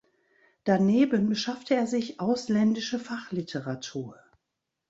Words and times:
Daneben 0.63 1.29
beschaffte 1.29 1.75
er 1.75 1.85
sich 1.85 2.19
ausländische 2.19 2.97
Fachliteratur. 2.97 4.15